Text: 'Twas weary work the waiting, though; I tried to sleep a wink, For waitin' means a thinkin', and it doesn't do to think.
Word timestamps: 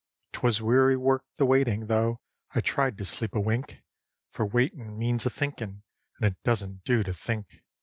'Twas 0.31 0.63
weary 0.63 0.97
work 0.97 1.25
the 1.35 1.45
waiting, 1.45 1.85
though; 1.85 2.19
I 2.55 2.61
tried 2.61 2.97
to 2.97 3.05
sleep 3.05 3.35
a 3.35 3.39
wink, 3.39 3.83
For 4.31 4.47
waitin' 4.47 4.97
means 4.97 5.27
a 5.27 5.29
thinkin', 5.29 5.83
and 6.19 6.31
it 6.33 6.41
doesn't 6.43 6.83
do 6.85 7.03
to 7.03 7.13
think. 7.13 7.61